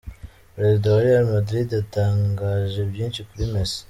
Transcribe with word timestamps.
Perezida 0.55 0.87
wa 0.93 1.03
Real 1.05 1.25
Madrid 1.35 1.67
yatangaje 1.71 2.79
byinshi 2.91 3.21
kuri 3.29 3.43
Messi. 3.53 3.79